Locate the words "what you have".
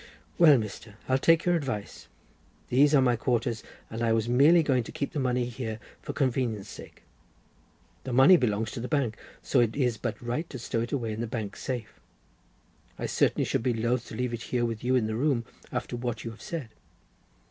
15.95-16.41